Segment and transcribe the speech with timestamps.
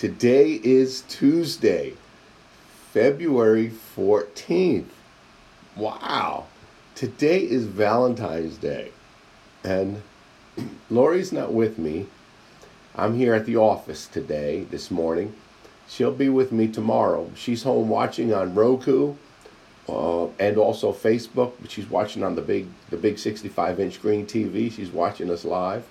[0.00, 1.92] Today is Tuesday,
[2.90, 4.86] February 14th.
[5.76, 6.46] Wow.
[6.94, 8.92] Today is Valentine's Day.
[9.62, 10.00] And
[10.90, 12.06] Lori's not with me.
[12.96, 15.34] I'm here at the office today, this morning.
[15.86, 17.30] She'll be with me tomorrow.
[17.34, 19.16] She's home watching on Roku
[19.86, 21.52] uh, and also Facebook.
[21.60, 24.72] But She's watching on the big the big 65 inch screen TV.
[24.72, 25.84] She's watching us live.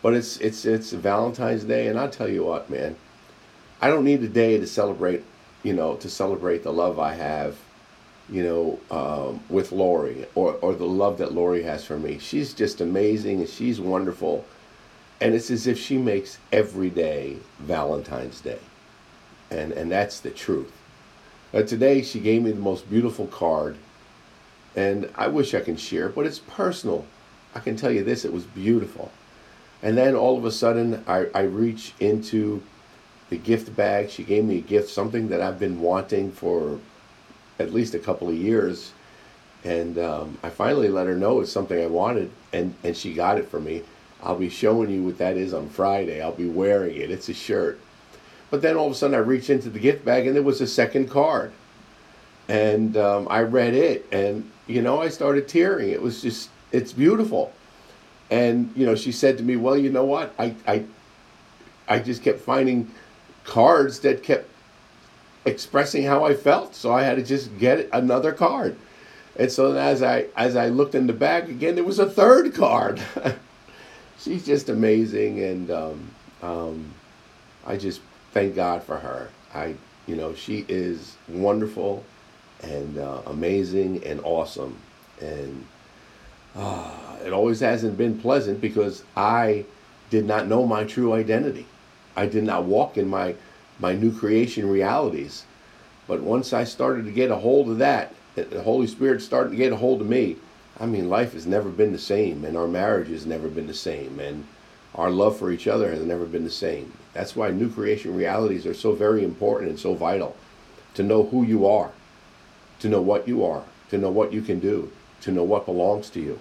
[0.00, 2.94] But it's it's it's Valentine's Day, and I'll tell you what, man.
[3.80, 5.22] I don't need a day to celebrate,
[5.62, 7.56] you know, to celebrate the love I have,
[8.28, 12.18] you know, um, with Lori or or the love that Lori has for me.
[12.18, 14.44] She's just amazing and she's wonderful,
[15.20, 18.60] and it's as if she makes every day Valentine's Day,
[19.50, 20.72] and and that's the truth.
[21.52, 23.76] Today she gave me the most beautiful card,
[24.74, 27.06] and I wish I can share, but it's personal.
[27.54, 29.10] I can tell you this: it was beautiful.
[29.82, 32.62] And then all of a sudden, I, I reach into
[33.30, 34.10] the gift bag.
[34.10, 36.78] She gave me a gift, something that I've been wanting for
[37.58, 38.92] at least a couple of years.
[39.64, 43.38] And um, I finally let her know it's something I wanted, and, and she got
[43.38, 43.82] it for me.
[44.22, 46.22] I'll be showing you what that is on Friday.
[46.22, 47.10] I'll be wearing it.
[47.10, 47.80] It's a shirt.
[48.50, 50.60] But then all of a sudden, I reached into the gift bag, and there was
[50.60, 51.52] a second card.
[52.48, 55.90] And um, I read it, and you know, I started tearing.
[55.90, 57.52] It was just, it's beautiful.
[58.30, 60.32] And you know, she said to me, "Well, you know what?
[60.38, 60.84] I, I,
[61.88, 62.90] I just kept finding
[63.46, 64.48] cards that kept
[65.44, 68.76] expressing how I felt, so I had to just get another card."
[69.38, 72.54] And so as I as I looked in the bag again, there was a third
[72.54, 73.00] card.
[74.18, 76.10] She's just amazing, and um,
[76.42, 76.94] um,
[77.66, 78.00] I just
[78.32, 79.28] thank God for her.
[79.54, 79.74] I,
[80.06, 82.04] you know, she is wonderful
[82.62, 84.76] and uh, amazing and awesome.
[85.20, 85.66] And
[86.54, 89.64] uh, it always hasn't been pleasant because I
[90.10, 91.66] did not know my true identity.
[92.16, 93.34] I did not walk in my,
[93.78, 95.44] my new creation realities.
[96.08, 99.56] But once I started to get a hold of that, the Holy Spirit started to
[99.56, 100.36] get a hold of me.
[100.78, 103.74] I mean, life has never been the same, and our marriage has never been the
[103.74, 104.46] same, and
[104.94, 106.92] our love for each other has never been the same.
[107.12, 110.36] That's why new creation realities are so very important and so vital
[110.94, 111.90] to know who you are,
[112.80, 114.90] to know what you are, to know what you can do,
[115.22, 116.38] to know what belongs to you,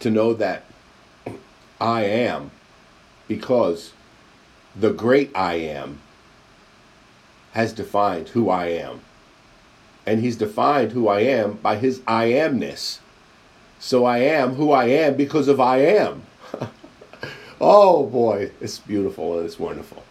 [0.00, 0.64] to know that
[1.80, 2.50] I am
[3.28, 3.92] because
[4.76, 6.00] the great I am
[7.52, 9.00] has defined who I am.
[10.06, 12.98] And he's defined who I am by his I amness.
[13.78, 16.22] So I am who I am because of I am.
[17.60, 20.02] oh boy, it's beautiful and it's wonderful.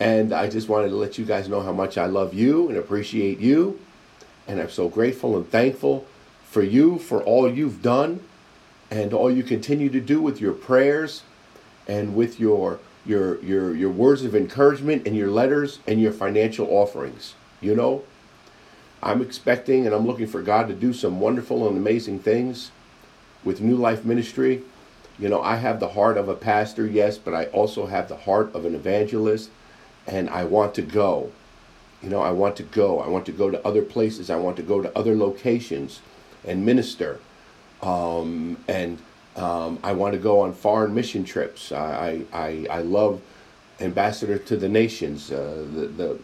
[0.00, 2.78] And I just wanted to let you guys know how much I love you and
[2.78, 3.78] appreciate you.
[4.48, 6.06] And I'm so grateful and thankful
[6.50, 8.20] for you, for all you've done,
[8.90, 11.22] and all you continue to do with your prayers
[11.86, 16.66] and with your your your your words of encouragement and your letters and your financial
[16.68, 17.34] offerings.
[17.60, 18.04] You know,
[19.02, 22.70] I'm expecting and I'm looking for God to do some wonderful and amazing things
[23.44, 24.62] with New Life Ministry.
[25.18, 28.16] You know, I have the heart of a pastor, yes, but I also have the
[28.16, 29.50] heart of an evangelist,
[30.06, 31.30] and I want to go.
[32.02, 33.00] You know, I want to go.
[33.00, 34.28] I want to go to other places.
[34.28, 36.00] I want to go to other locations
[36.44, 37.20] and minister.
[37.80, 38.98] Um, and
[39.36, 41.72] um, I want to go on foreign mission trips.
[41.72, 43.20] I, I, I love
[43.80, 46.18] ambassador to the nations, uh, the, the,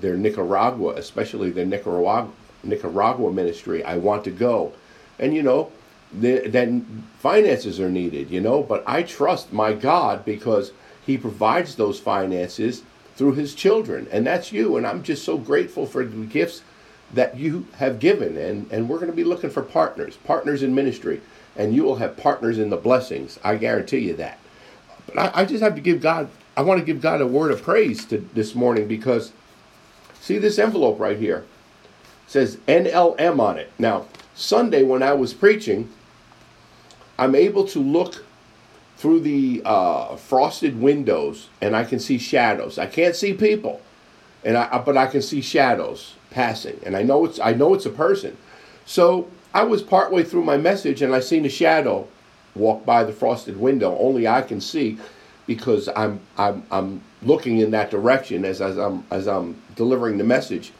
[0.00, 2.28] their Nicaragua, especially their Nicaragua,
[2.64, 3.84] Nicaragua ministry.
[3.84, 4.72] I want to go.
[5.18, 5.70] And, you know,
[6.12, 10.72] the, then finances are needed, you know, but I trust my God because
[11.04, 12.82] He provides those finances
[13.14, 14.76] through His children, and that's you.
[14.76, 16.62] And I'm just so grateful for the gifts
[17.14, 18.36] that you have given.
[18.36, 21.20] And, and we're going to be looking for partners, partners in ministry,
[21.56, 23.38] and you will have partners in the blessings.
[23.44, 24.38] I guarantee you that.
[25.06, 27.52] But I, I just have to give God, I want to give God a word
[27.52, 29.32] of praise to this morning because
[30.20, 31.44] see this envelope right here
[32.26, 33.70] it says NLM on it.
[33.78, 35.88] Now, Sunday when I was preaching,
[37.18, 38.24] I'm able to look
[38.96, 42.78] through the uh, frosted windows and I can see shadows.
[42.78, 43.80] I can't see people,
[44.44, 47.86] and I but I can see shadows passing, and I know it's I know it's
[47.86, 48.36] a person.
[48.84, 52.06] So I was partway through my message and I seen a shadow
[52.54, 53.96] walk by the frosted window.
[53.98, 54.98] Only I can see
[55.46, 60.24] because I'm I'm I'm looking in that direction as, as I'm as I'm delivering the
[60.24, 60.72] message.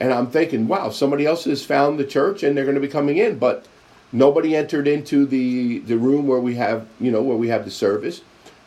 [0.00, 2.88] And I'm thinking, wow, somebody else has found the church and they're going to be
[2.88, 3.66] coming in, but
[4.10, 7.70] nobody entered into the the room where we have, you know, where we have the
[7.70, 8.22] service.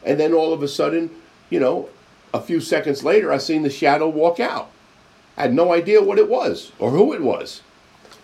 [0.06, 1.10] And then all of a sudden,
[1.50, 1.90] you know,
[2.34, 4.70] a few seconds later I seen the shadow walk out.
[5.38, 7.62] I had no idea what it was or who it was.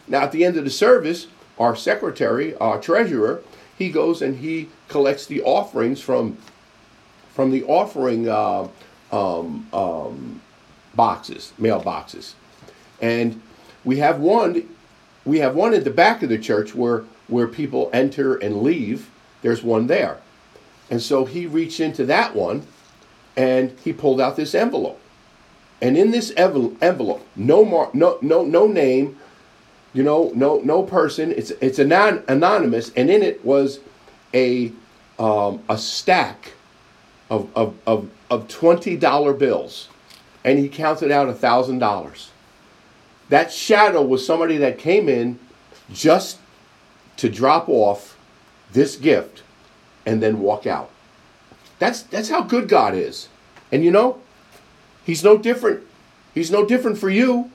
[0.07, 1.27] Now, at the end of the service,
[1.59, 3.41] our secretary, our treasurer,
[3.77, 6.37] he goes and he collects the offerings from
[7.33, 8.67] from the offering uh,
[9.11, 10.41] um, um,
[10.95, 12.35] boxes, mail boxes,
[13.01, 13.41] and
[13.83, 14.67] we have one.
[15.23, 19.09] We have one at the back of the church where where people enter and leave.
[19.41, 20.19] There's one there,
[20.89, 22.67] and so he reached into that one,
[23.35, 24.99] and he pulled out this envelope,
[25.81, 29.17] and in this envelope, no no no no name,
[29.93, 31.31] you know, no no person.
[31.31, 33.79] It's it's anon- anonymous, and in it was
[34.33, 34.71] a
[35.17, 36.53] um, a stack
[37.29, 39.89] of of of, of twenty dollar bills,
[40.43, 42.31] and he counted out a thousand dollars.
[43.29, 45.39] That shadow was somebody that came in
[45.91, 46.37] just
[47.17, 48.17] to drop off
[48.71, 49.43] this gift
[50.05, 50.89] and then walk out.
[51.79, 53.29] That's that's how good God is.
[53.71, 54.21] And you know,
[55.05, 55.83] he's no different.
[56.33, 57.51] He's no different for you.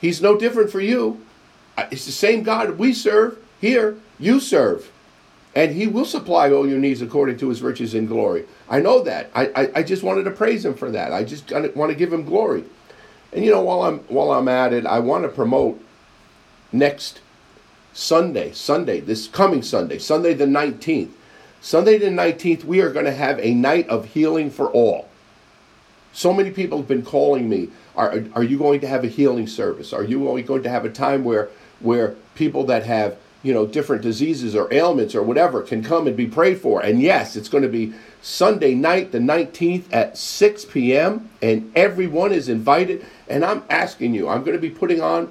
[0.00, 1.24] He's no different for you.
[1.90, 4.90] It's the same God we serve here, you serve.
[5.54, 8.46] And he will supply all your needs according to his riches in glory.
[8.68, 9.30] I know that.
[9.34, 11.12] I, I, I just wanted to praise him for that.
[11.12, 12.64] I just want to give him glory.
[13.32, 15.82] And you know, while I'm while I'm at it, I want to promote
[16.72, 17.20] next
[17.92, 21.10] Sunday, Sunday, this coming Sunday, Sunday the 19th.
[21.60, 25.08] Sunday the 19th, we are going to have a night of healing for all.
[26.12, 27.68] So many people have been calling me.
[27.96, 29.92] Are, are you going to have a healing service?
[29.92, 31.48] Are you going to have a time where
[31.80, 36.16] where people that have you know different diseases or ailments or whatever can come and
[36.16, 36.80] be prayed for?
[36.82, 41.28] And yes, it's going to be Sunday night, the 19th at 6 p.m.
[41.42, 43.04] and everyone is invited.
[43.28, 45.30] And I'm asking you, I'm going to be putting on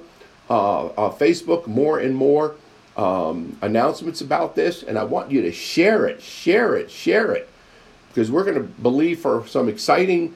[0.50, 2.56] uh, uh, Facebook more and more
[2.96, 7.48] um, announcements about this, and I want you to share it, share it, share it,
[8.08, 10.34] because we're going to believe for some exciting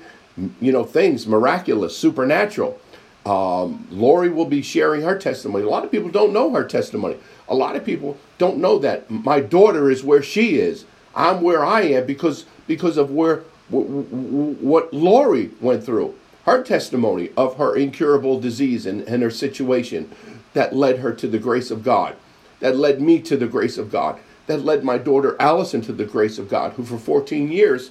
[0.61, 2.79] you know, things miraculous, supernatural.
[3.25, 5.65] Um, Lori will be sharing her testimony.
[5.65, 7.17] A lot of people don't know her testimony.
[7.49, 10.85] A lot of people don't know that my daughter is where she is.
[11.15, 13.39] I'm where I am because because of where
[13.69, 16.15] what Lori went through.
[16.45, 20.13] Her testimony of her incurable disease and, and her situation
[20.53, 22.15] that led her to the grace of God,
[22.61, 26.05] that led me to the grace of God, that led my daughter Allison to the
[26.05, 27.91] grace of God, who for 14 years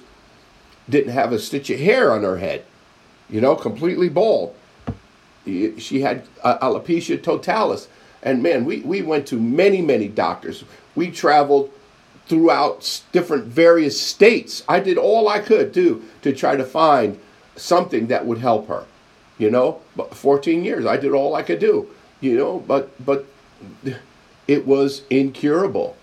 [0.88, 2.64] didn't have a stitch of hair on her head,
[3.28, 4.54] you know, completely bald.
[5.44, 7.88] She had uh, alopecia totalis.
[8.22, 10.64] And man, we, we went to many, many doctors.
[10.94, 11.70] We traveled
[12.26, 14.64] throughout different various states.
[14.68, 17.20] I did all I could do to try to find
[17.54, 18.84] something that would help her.
[19.38, 21.88] You know, but 14 years, I did all I could do.
[22.20, 23.26] You know, but but
[24.48, 25.96] it was incurable,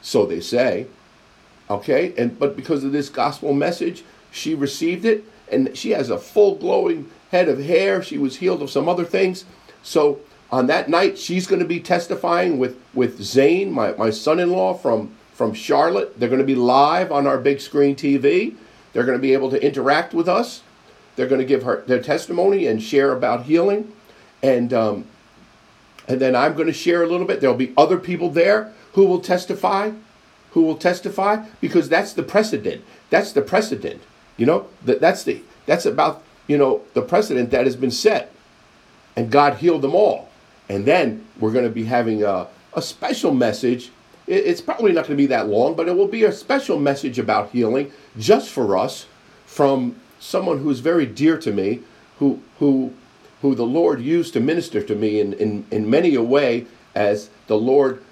[0.00, 0.86] so they say.
[1.68, 6.18] Okay, and but because of this gospel message, she received it, and she has a
[6.18, 8.02] full glowing head of hair.
[8.02, 9.44] She was healed of some other things.
[9.82, 10.20] So
[10.50, 14.50] on that night, she's going to be testifying with, with Zane, my, my son in
[14.50, 16.18] law from, from Charlotte.
[16.18, 18.54] They're going to be live on our big screen TV.
[18.92, 20.62] They're going to be able to interact with us.
[21.16, 23.92] They're going to give her their testimony and share about healing.
[24.42, 25.04] And, um,
[26.06, 27.40] and then I'm going to share a little bit.
[27.40, 29.92] There'll be other people there who will testify,
[30.52, 32.84] who will testify, because that's the precedent.
[33.10, 34.00] That's the precedent.
[34.38, 38.32] You know, that, that's the that's about you know the precedent that has been set,
[39.16, 40.30] and God healed them all.
[40.70, 43.90] And then we're going to be having a, a special message.
[44.26, 46.78] It, it's probably not going to be that long, but it will be a special
[46.78, 49.06] message about healing just for us
[49.44, 51.80] from someone who's very dear to me,
[52.18, 52.94] who who
[53.42, 57.30] who the Lord used to minister to me in, in, in many a way as
[57.46, 58.02] the Lord,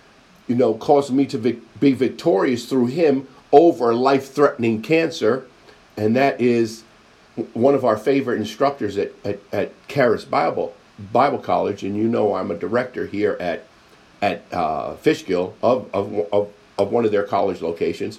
[0.46, 5.46] you know, caused me to be victorious through him over life threatening cancer
[5.96, 6.84] and that is
[7.52, 10.74] one of our favorite instructors at, at, at Charis Bible
[11.12, 13.66] Bible College, and you know I'm a director here at
[14.22, 18.18] at uh, Fishkill of, of, of, of one of their college locations.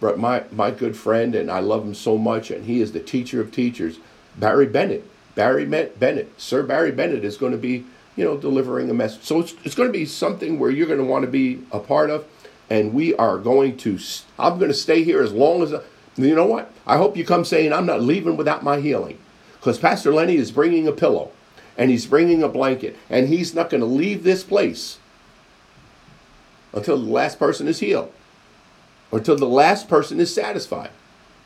[0.00, 3.00] But my, my good friend, and I love him so much, and he is the
[3.00, 3.98] teacher of teachers,
[4.36, 5.08] Barry Bennett.
[5.34, 9.22] Barry Bennett, Sir Barry Bennett is going to be, you know, delivering a message.
[9.22, 11.78] So it's, it's going to be something where you're going to want to be a
[11.78, 12.26] part of,
[12.68, 13.98] and we are going to.
[14.38, 15.72] I'm going to stay here as long as
[16.16, 16.70] you know what?
[16.86, 19.18] I hope you come saying, I'm not leaving without my healing.
[19.54, 21.30] Because Pastor Lenny is bringing a pillow
[21.78, 24.98] and he's bringing a blanket and he's not going to leave this place
[26.72, 28.10] until the last person is healed,
[29.10, 30.90] or until the last person is satisfied,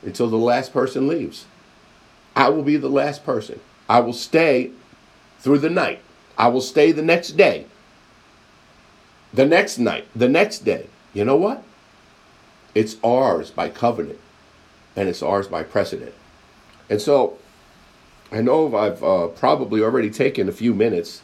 [0.03, 1.47] until the last person leaves.
[2.37, 3.59] I will be the last person.
[3.89, 4.71] I will stay
[5.41, 6.01] through the night.
[6.39, 7.67] I will stay the next day,
[9.33, 10.87] the next night, the next day.
[11.13, 11.65] You know what?
[12.75, 14.21] It's ours by covenant
[14.97, 16.15] and it's ours by precedent.
[16.91, 17.39] And so
[18.33, 21.23] I know I've uh, probably already taken a few minutes,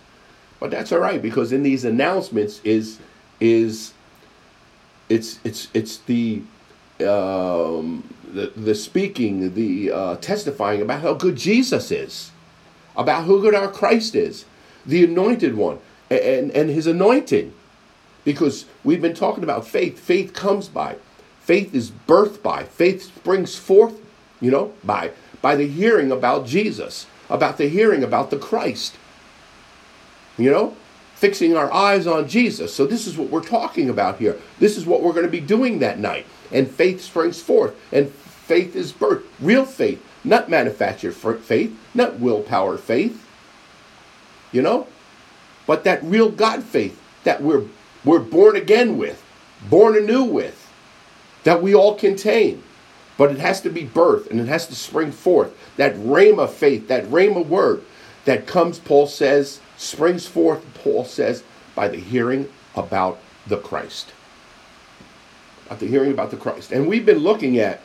[0.60, 2.98] but that's all right because in these announcements is
[3.40, 3.92] is
[5.08, 6.42] it's it's it's the
[7.00, 12.30] um, the, the speaking, the uh, testifying about how good Jesus is,
[12.96, 14.44] about who good our Christ is,
[14.86, 15.78] the anointed one,
[16.10, 17.52] and, and his anointing.
[18.24, 19.98] Because we've been talking about faith.
[19.98, 20.96] Faith comes by,
[21.44, 24.00] faith is birthed by, faith springs forth,
[24.40, 28.96] you know, by by the hearing about Jesus, about the hearing about the Christ.
[30.38, 30.76] You know,
[31.14, 32.74] fixing our eyes on Jesus.
[32.74, 34.38] So this is what we're talking about here.
[34.58, 36.26] This is what we're going to be doing that night.
[36.50, 39.24] And faith springs forth, and faith is birth.
[39.40, 43.26] Real faith, not manufactured faith, not willpower faith.
[44.52, 44.86] You know?
[45.66, 47.66] But that real God faith that we're
[48.04, 49.22] we're born again with,
[49.70, 50.61] born anew with,
[51.44, 52.62] that we all contain.
[53.18, 55.54] But it has to be birth and it has to spring forth.
[55.76, 57.82] That rhema faith, that rhema word
[58.24, 61.42] that comes, Paul says, springs forth, Paul says,
[61.74, 64.12] by the hearing about the Christ.
[65.66, 66.72] About the hearing about the Christ.
[66.72, 67.80] And we've been looking at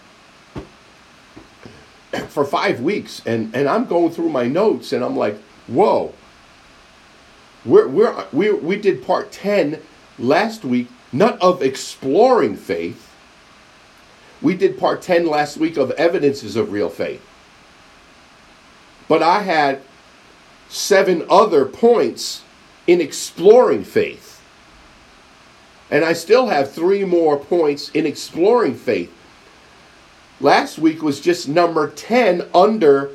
[2.29, 5.37] for five weeks, and, and I'm going through my notes and I'm like,
[5.67, 6.13] whoa.
[7.65, 9.81] We're, we're, we we did part 10
[10.17, 13.06] last week, not of exploring faith.
[14.41, 17.21] We did part 10 last week of evidences of real faith.
[19.07, 19.81] But I had
[20.69, 22.43] seven other points
[22.85, 24.41] in exploring faith.
[25.89, 29.13] And I still have three more points in exploring faith.
[30.39, 33.11] Last week was just number 10 under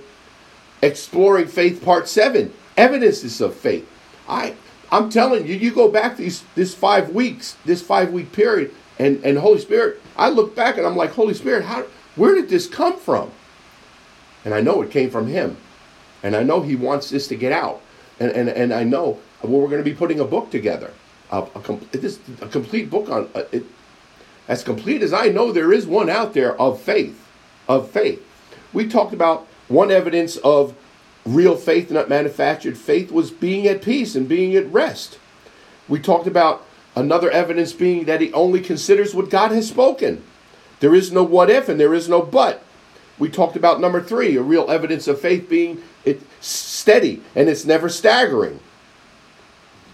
[0.83, 3.88] exploring faith part 7 evidences of faith.
[4.29, 4.55] I
[4.91, 9.25] I'm telling you, you go back these this five weeks, this five week period, and
[9.25, 10.01] and Holy Spirit.
[10.17, 11.85] I look back and I'm like, Holy Spirit, how
[12.17, 13.31] where did this come from?
[14.45, 15.57] And I know it came from Him,
[16.23, 17.81] and I know He wants this to get out,
[18.21, 20.93] and and and I know well, we're going to be putting a book together,
[21.31, 21.45] a,
[21.91, 23.65] this, a complete book on uh, it,
[24.49, 27.27] as complete as I know there is one out there of faith,
[27.69, 28.25] of faith.
[28.73, 30.75] We talked about one evidence of
[31.25, 35.19] real faith, not manufactured faith, was being at peace and being at rest.
[35.89, 40.23] We talked about another evidence being that he only considers what God has spoken.
[40.81, 42.63] There is no what if and there is no but.
[43.19, 47.65] We talked about number three, a real evidence of faith being it steady and it's
[47.65, 48.59] never staggering.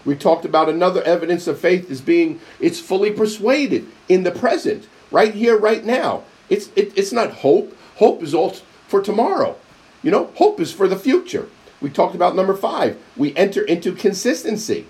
[0.05, 4.87] We talked about another evidence of faith as being it's fully persuaded in the present,
[5.11, 6.23] right here, right now.
[6.49, 7.77] It's it, it's not hope.
[7.97, 8.55] Hope is all
[8.87, 9.57] for tomorrow.
[10.01, 11.49] You know, hope is for the future.
[11.81, 12.97] We talked about number five.
[13.15, 14.87] We enter into consistency,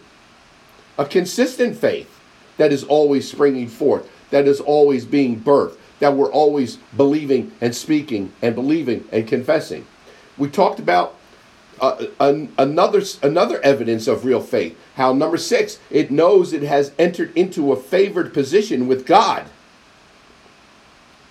[1.00, 2.20] a consistent faith
[2.58, 7.74] that is always springing forth, that is always being birthed, that we're always believing and
[7.74, 9.88] speaking and believing and confessing.
[10.38, 11.16] We talked about
[11.80, 14.78] uh, an, another another evidence of real faith.
[14.96, 19.46] How number six, it knows it has entered into a favored position with God.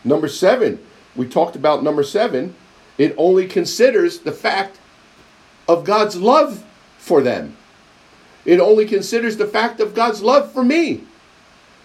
[0.03, 0.79] Number seven,
[1.15, 2.55] we talked about number seven.
[2.97, 4.79] It only considers the fact
[5.69, 6.65] of God's love
[6.97, 7.55] for them.
[8.49, 11.03] It only considers the fact of God's love for me.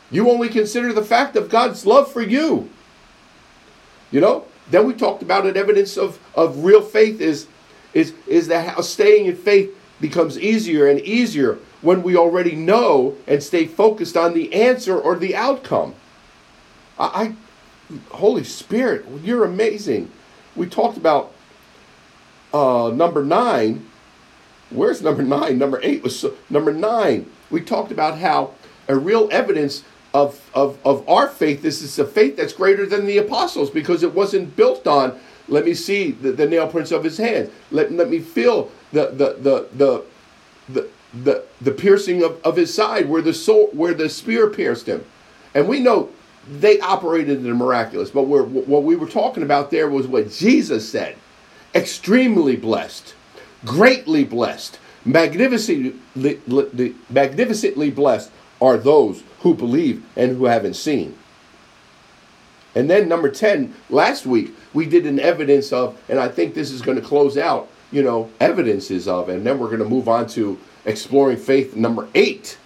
[0.10, 2.70] You only consider the fact of God's love for you.
[4.12, 4.46] You know?
[4.72, 7.48] Then we talked about an Evidence of, of real faith is
[7.94, 13.18] is, is that how staying in faith becomes easier and easier when we already know
[13.28, 15.94] and stay focused on the answer or the outcome.
[16.98, 17.36] I, I
[18.16, 20.10] Holy Spirit, you're amazing.
[20.56, 21.34] We talked about
[22.54, 23.86] uh, number nine.
[24.74, 25.58] Where's number nine?
[25.58, 27.30] Number eight was so, number nine.
[27.50, 28.54] We talked about how
[28.88, 33.06] a real evidence of, of, of our faith is this a faith that's greater than
[33.06, 37.04] the apostles because it wasn't built on let me see the, the nail prints of
[37.04, 37.50] his hands.
[37.72, 40.06] Let, let me feel the the the the
[40.70, 44.88] the, the, the piercing of, of his side where the soul where the spear pierced
[44.88, 45.04] him.
[45.54, 46.10] And we know
[46.50, 50.90] they operated in the miraculous, but what we were talking about there was what Jesus
[50.90, 51.16] said.
[51.76, 53.14] Extremely blessed,
[53.66, 55.96] greatly blessed, magnificently,
[57.10, 61.18] magnificently blessed are those who believe and who haven't seen.
[62.76, 66.72] And then number 10, last week, we did an evidence of, and I think this
[66.72, 70.10] is going to close out, you know, evidences of, and then we're going to move
[70.10, 72.58] on to exploring faith number eight.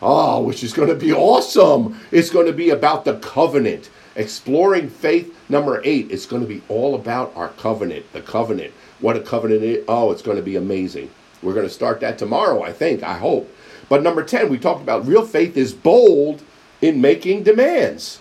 [0.00, 2.00] Oh, which is going to be awesome.
[2.10, 3.88] It's going to be about the covenant.
[4.16, 6.10] Exploring faith number eight.
[6.10, 8.72] It's going to be all about our covenant, the covenant.
[9.00, 9.84] What a covenant is.
[9.88, 11.10] Oh, it's going to be amazing.
[11.42, 13.52] We're going to start that tomorrow, I think, I hope.
[13.88, 16.42] But number 10, we talked about real faith is bold
[16.80, 18.20] in making demands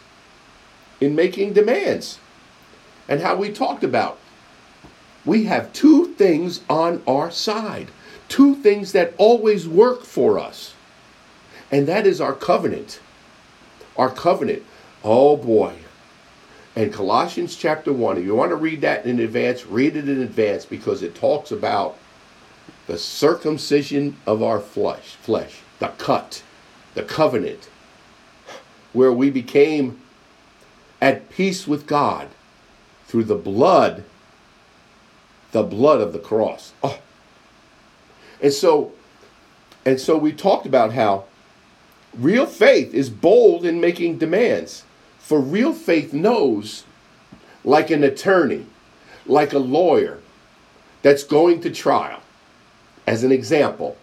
[1.02, 2.20] in making demands.
[3.10, 4.20] And how we talked about
[5.26, 7.92] we have two things on our side,
[8.28, 10.74] two things that always work for us.
[11.72, 13.00] And that is our covenant.
[13.98, 14.64] Our covenant.
[15.04, 15.76] Oh boy.
[16.82, 20.20] And Colossians chapter 1, if you want to read that in advance, read it in
[20.20, 21.96] advance because it talks about
[22.88, 26.42] the circumcision of our flesh, flesh, the cut,
[26.96, 27.70] the covenant,
[28.94, 30.02] where we became
[31.00, 32.30] at peace with God
[33.06, 34.04] through the blood,
[35.52, 36.74] the blood of the cross.
[36.84, 36.98] Oh.
[38.42, 38.92] And so,
[39.86, 41.26] and so we talked about how
[42.18, 44.84] real faith is bold in making demands.
[45.32, 46.84] For real faith knows,
[47.64, 48.66] like an attorney,
[49.26, 50.20] like a lawyer
[51.04, 52.20] that's going to trial,
[53.08, 53.96] as an example,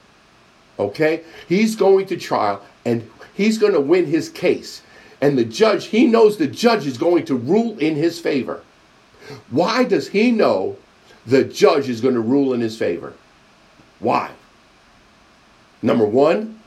[0.78, 1.23] okay?
[1.47, 4.80] He's going to trial and he's going to win his case.
[5.20, 8.62] And the judge, he knows the judge is going to rule in his favor.
[9.50, 10.78] Why does he know
[11.26, 13.12] the judge is going to rule in his favor?
[14.00, 14.30] Why?
[15.82, 16.58] Number one,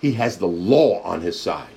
[0.00, 1.68] he has the law on his side.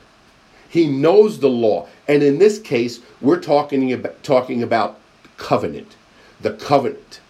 [0.75, 1.87] He knows the law.
[2.09, 4.99] And in this case, we're talking about, talking about
[5.37, 5.95] covenant,
[6.41, 7.21] the covenant,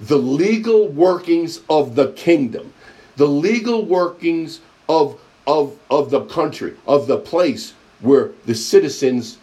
[0.00, 2.72] the legal workings of the kingdom,
[3.14, 9.38] the legal workings of, of, of the country, of the place where the citizens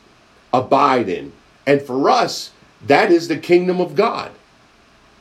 [0.53, 1.31] abide in.
[1.65, 2.51] And for us,
[2.85, 4.31] that is the kingdom of God.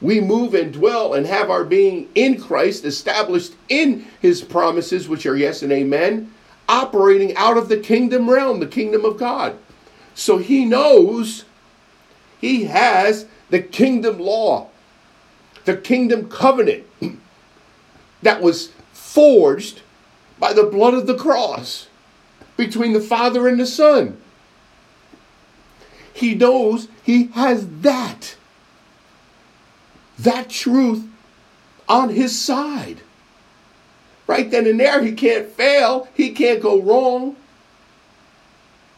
[0.00, 5.26] We move and dwell and have our being in Christ, established in his promises, which
[5.26, 6.34] are yes and amen,
[6.70, 9.58] operating out of the kingdom realm, the kingdom of God.
[10.14, 11.44] So he knows
[12.40, 14.68] he has the kingdom law,
[15.64, 16.84] the kingdom covenant
[18.22, 19.82] that was forged
[20.38, 21.88] by the blood of the cross
[22.56, 24.20] between the Father and the Son.
[26.12, 28.36] He knows he has that,
[30.18, 31.08] that truth
[31.88, 33.00] on his side.
[34.30, 36.06] Right then and there, he can't fail.
[36.14, 37.34] He can't go wrong.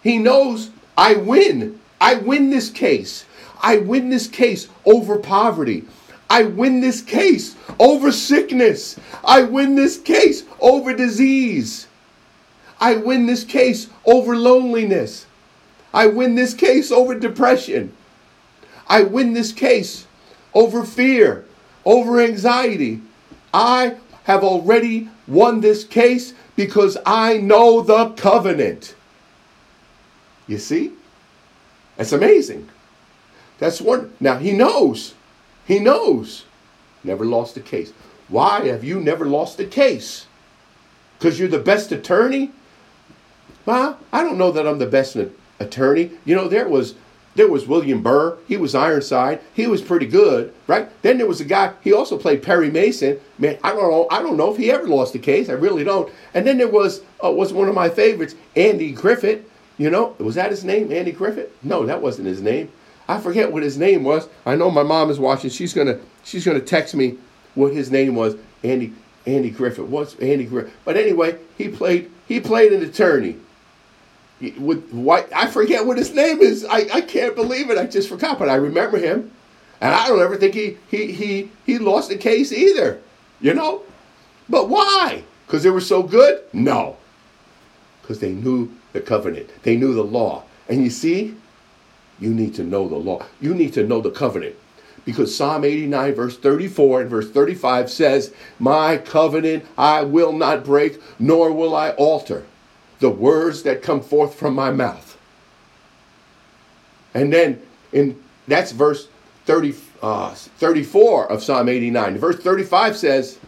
[0.03, 1.81] He knows I win.
[1.99, 3.25] I win this case.
[3.62, 5.85] I win this case over poverty.
[6.29, 9.01] I win this case over sickness.
[9.25, 11.87] I win this case over disease.
[12.79, 15.25] I win this case over loneliness.
[15.95, 17.97] I win this case over depression.
[18.87, 20.07] I win this case
[20.53, 21.47] over fear,
[21.87, 23.01] over anxiety.
[23.55, 28.95] I have already won this case because I know the covenant.
[30.47, 30.92] You see?
[31.97, 32.68] That's amazing.
[33.59, 34.12] That's one.
[34.21, 35.14] Now he knows.
[35.66, 36.45] He knows.
[37.05, 37.92] Never lost a case.
[38.29, 40.27] Why have you never lost a case?
[41.18, 42.51] Because you're the best attorney?
[43.64, 45.16] Well, I don't know that I'm the best
[45.61, 46.11] attorney.
[46.25, 46.95] You know, there was
[47.35, 48.37] there was William Burr.
[48.47, 49.40] He was Ironside.
[49.55, 50.88] He was pretty good, right?
[51.03, 51.73] Then there was a guy.
[51.81, 53.18] He also played Perry Mason.
[53.38, 54.07] Man, I don't know.
[54.11, 55.49] I don't know if he ever lost a case.
[55.49, 56.12] I really don't.
[56.35, 59.49] And then there was uh, was one of my favorites, Andy Griffith.
[59.79, 61.51] You know, was that his name, Andy Griffith?
[61.62, 62.71] No, that wasn't his name.
[63.09, 64.29] I forget what his name was.
[64.47, 65.51] I know my mom is watching.
[65.51, 67.16] She's gonna she's gonna text me
[67.55, 68.37] what his name was.
[68.62, 68.92] Andy
[69.27, 69.87] Andy Griffith.
[69.87, 70.75] What's Andy Griffith?
[70.85, 73.38] But anyway, he played he played an attorney
[74.50, 75.28] with white.
[75.35, 76.64] I forget what his name is.
[76.64, 77.78] I, I can't believe it.
[77.78, 79.31] I just forgot, but I remember him,
[79.81, 83.00] and I don't ever think he he he he lost the case either.
[83.40, 83.83] You know,
[84.48, 85.24] but why?
[85.46, 86.42] Because they were so good?
[86.52, 86.96] No,
[88.00, 89.50] because they knew the covenant.
[89.62, 90.44] They knew the law.
[90.68, 91.35] And you see,
[92.20, 93.26] you need to know the law.
[93.40, 94.57] You need to know the covenant.
[95.05, 101.00] Because Psalm 89, verse 34 and verse 35 says, My covenant I will not break,
[101.18, 102.44] nor will I alter
[103.03, 105.19] the words that come forth from my mouth.
[107.12, 107.61] And then
[107.93, 109.09] in that's verse
[109.45, 112.17] 30, uh, 34 of Psalm 89.
[112.17, 113.38] Verse 35 says,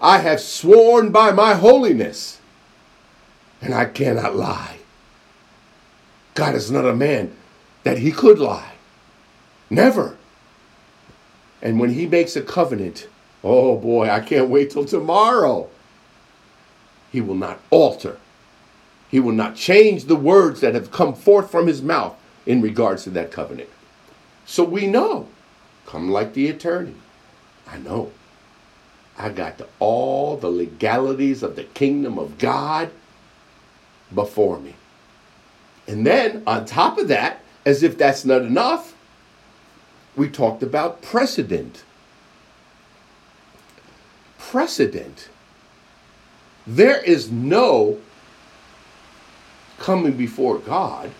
[0.00, 2.40] I have sworn by my holiness,
[3.60, 4.78] and I cannot lie.
[6.34, 7.36] God is not a man
[7.84, 8.72] that he could lie.
[9.68, 10.16] Never.
[11.60, 13.06] And when he makes a covenant,
[13.44, 15.68] oh boy, I can't wait till tomorrow.
[17.12, 18.16] He will not alter
[19.10, 23.04] he will not change the words that have come forth from his mouth in regards
[23.04, 23.68] to that covenant.
[24.46, 25.28] So we know,
[25.86, 26.94] come like the attorney.
[27.66, 28.12] I know.
[29.18, 32.90] I got the, all the legalities of the kingdom of God
[34.14, 34.74] before me.
[35.86, 38.96] And then on top of that, as if that's not enough,
[40.16, 41.84] we talked about precedent.
[44.38, 45.28] Precedent.
[46.66, 47.98] There is no
[49.80, 51.10] coming before God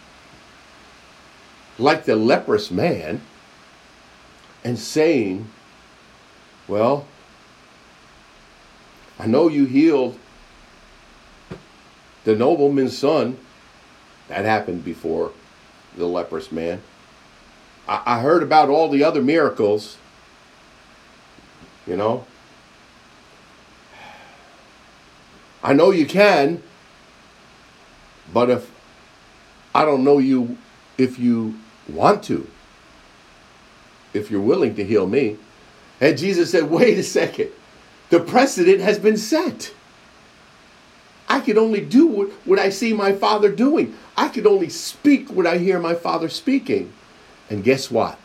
[1.79, 3.23] like the leprous man
[4.63, 5.51] and saying,
[6.69, 7.07] Well,
[9.19, 10.19] I know you healed
[12.25, 13.39] the nobleman's son.
[14.29, 15.33] That happened before
[15.97, 16.83] the leprous man.
[17.89, 19.97] I, I heard about all the other miracles.
[21.87, 22.27] You know?
[25.63, 26.63] I know you can,
[28.33, 28.71] but if
[29.75, 30.59] I don't know you
[30.99, 31.55] if you
[31.89, 32.47] want to,
[34.13, 35.39] if you're willing to heal me.
[36.01, 37.51] And Jesus said, wait a second.
[38.11, 39.73] The precedent has been set.
[41.29, 43.97] I can only do what, what I see my father doing.
[44.17, 46.93] I can only speak what I hear my father speaking.
[47.49, 48.19] And guess what?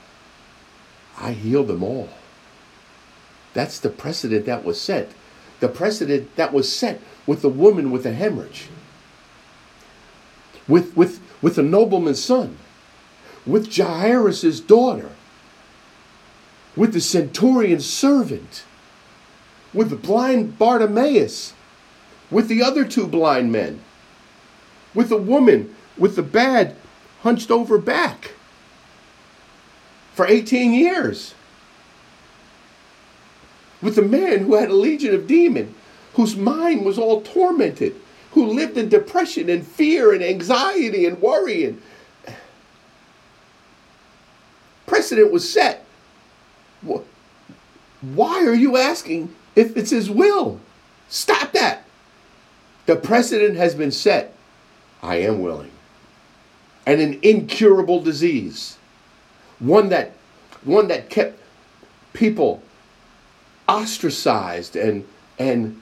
[1.17, 2.09] I healed them all.
[3.53, 5.11] That's the precedent that was set.
[5.59, 8.69] The precedent that was set with the woman with the hemorrhage,
[10.67, 12.57] with, with, with the nobleman's son,
[13.45, 15.11] with Jairus' daughter,
[16.75, 18.63] with the centurion's servant,
[19.73, 21.53] with the blind Bartimaeus,
[22.31, 23.81] with the other two blind men,
[24.93, 26.75] with the woman with the bad
[27.21, 28.31] hunched over back
[30.13, 31.33] for 18 years,
[33.81, 35.75] with the man who had a legion of demons,
[36.13, 37.95] whose mind was all tormented,
[38.35, 41.81] who lived in depression and fear and anxiety and worry and
[44.85, 45.85] precedent was set.
[48.01, 50.59] Why are you asking if it's his will?
[51.07, 51.85] Stop that.
[52.87, 54.35] The precedent has been set.
[55.01, 55.71] I am willing.
[56.85, 58.77] And an incurable disease.
[59.59, 60.11] One that
[60.65, 61.39] one that kept
[62.11, 62.61] people
[63.69, 65.07] ostracized and
[65.39, 65.81] and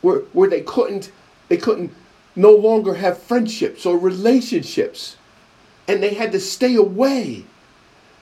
[0.00, 1.12] where where they couldn't
[1.48, 1.92] they couldn't
[2.34, 5.16] no longer have friendships or relationships.
[5.88, 7.46] And they had to stay away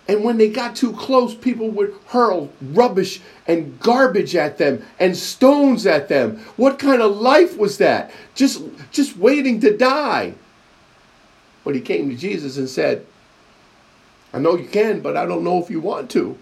[0.06, 5.16] and when they got too close, people would hurl rubbish and garbage at them and
[5.16, 6.38] stones at them.
[6.56, 8.10] What kind of life was that?
[8.34, 10.34] Just, just waiting to die.
[11.64, 13.06] But he came to Jesus and said,
[14.34, 16.36] I know you can, but I don't know if you want to.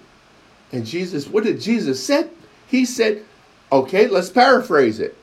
[0.72, 2.30] And Jesus, what did Jesus said?
[2.66, 3.22] He said,
[3.70, 5.16] okay, let's paraphrase it.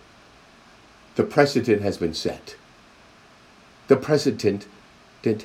[1.19, 2.55] The precedent has been set.
[3.89, 4.67] The precedent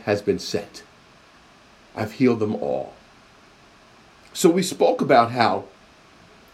[0.05, 0.85] has been set.
[1.97, 2.95] I've healed them all.
[4.33, 5.65] So we spoke about how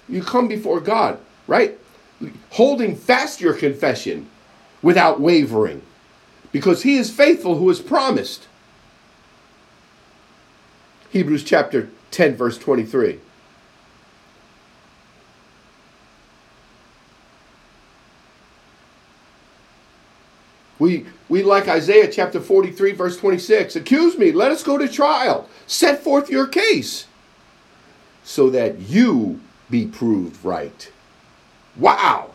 [0.08, 1.78] you come before God, right?
[2.52, 4.26] Holding fast your confession
[4.80, 5.82] without wavering,
[6.50, 8.48] because He is faithful who has promised.
[11.10, 13.20] Hebrews chapter 10, verse 23.
[20.80, 23.76] We, we like Isaiah chapter 43, verse 26.
[23.76, 25.48] Accuse me, let us go to trial.
[25.66, 27.06] Set forth your case
[28.24, 30.90] so that you be proved right.
[31.76, 32.30] Wow.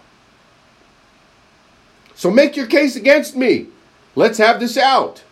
[2.14, 3.68] So make your case against me.
[4.16, 5.24] Let's have this out.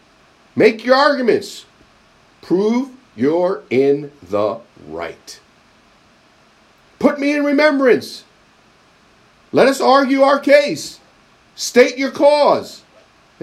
[0.56, 1.66] Make your arguments.
[2.42, 5.40] Prove you're in the right.
[6.98, 8.24] Put me in remembrance.
[9.52, 11.00] Let us argue our case.
[11.56, 12.83] State your cause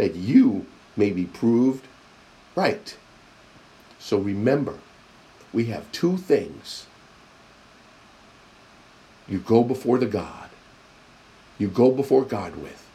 [0.01, 0.65] that you
[0.97, 1.87] may be proved
[2.57, 2.97] right.
[3.99, 4.79] So remember,
[5.53, 6.87] we have two things.
[9.29, 10.49] You go before the God,
[11.59, 12.89] you go before God with,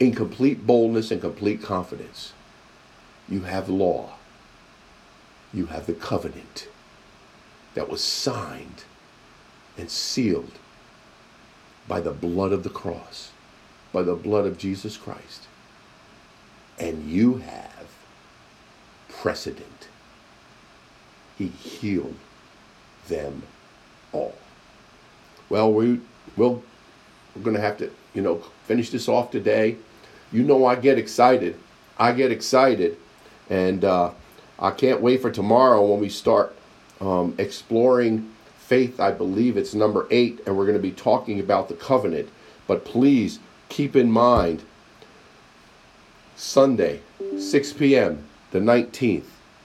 [0.00, 2.32] in complete boldness and complete confidence.
[3.28, 4.14] You have law,
[5.54, 6.66] you have the covenant
[7.74, 8.82] that was signed
[9.76, 10.58] and sealed
[11.86, 13.30] by the blood of the cross,
[13.92, 15.47] by the blood of Jesus Christ
[16.78, 17.88] and you have
[19.08, 19.88] precedent.
[21.36, 22.16] He healed
[23.08, 23.42] them
[24.12, 24.34] all.
[25.48, 26.00] Well, we
[26.36, 26.62] will
[27.34, 29.76] we're going to have to, you know, finish this off today.
[30.32, 31.56] You know, I get excited.
[31.98, 32.96] I get excited,
[33.48, 34.10] and uh,
[34.58, 36.54] I can't wait for tomorrow when we start
[37.00, 39.00] um, exploring faith.
[39.00, 42.28] I believe it's number eight, and we're going to be talking about the covenant.
[42.66, 43.38] But please
[43.68, 44.62] keep in mind
[46.38, 47.00] Sunday,
[47.36, 49.24] 6 p.m., the 19th.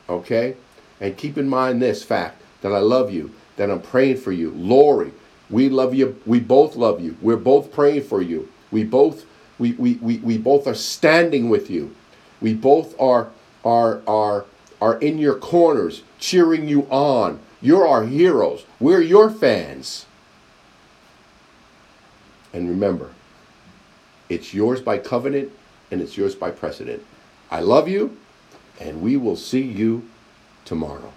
[0.09, 0.55] Okay?
[0.99, 4.51] And keep in mind this fact that I love you, that I'm praying for you.
[4.51, 5.13] Lori,
[5.49, 6.19] we love you.
[6.25, 7.15] We both love you.
[7.21, 8.49] We're both praying for you.
[8.71, 9.25] We both
[9.59, 11.95] we, we, we, we both are standing with you.
[12.41, 13.29] We both are
[13.63, 14.45] are are
[14.81, 17.39] are in your corners, cheering you on.
[17.61, 18.65] You're our heroes.
[18.79, 20.05] We're your fans.
[22.51, 23.11] And remember,
[24.27, 25.51] it's yours by covenant
[25.93, 27.05] and it's yours by precedent.
[27.51, 28.17] I love you,
[28.81, 30.09] and we will see you
[30.65, 31.13] tomorrow.